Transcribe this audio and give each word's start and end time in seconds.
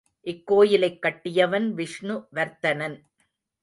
இக்கோயிலைக் 0.25 0.99
கட்டியவன் 0.99 1.73
விஷ்ணு 1.73 2.27
வர்த்தனன். 2.35 2.97